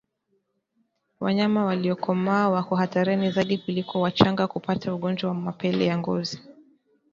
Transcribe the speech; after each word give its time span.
Wanyama 1.19 1.65
waliokomaa 1.65 2.49
wako 2.49 2.75
hatarini 2.75 3.31
zaidi 3.31 3.57
kuliko 3.57 4.01
wachanga 4.01 4.47
kupata 4.47 4.93
ugonjwa 4.93 5.29
wa 5.29 5.35
mapele 5.35 5.85
ya 5.85 5.97
ngozi 5.97 6.41